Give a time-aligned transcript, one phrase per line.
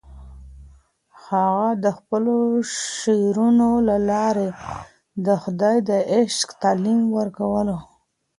[1.25, 2.35] هغه د خپلو
[2.91, 4.49] شعرونو له لارې
[5.25, 7.77] د خدای د عشق تعلیم ورکولو.